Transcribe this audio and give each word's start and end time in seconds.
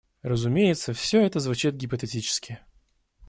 Разумеется, 0.23 0.93
все 0.93 1.21
это 1.23 1.39
звучит 1.39 1.75
гипотетически. 1.75 2.59